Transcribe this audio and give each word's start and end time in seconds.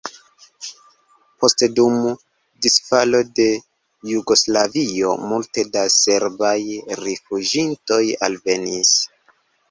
Poste 1.41 1.67
dum 1.79 1.97
disfalo 2.65 3.19
de 3.39 3.45
Jugoslavio 4.11 5.11
multe 5.33 5.65
da 5.75 5.83
serbaj 5.97 6.55
rifuĝintoj 7.03 7.99
alvenis. 8.29 8.95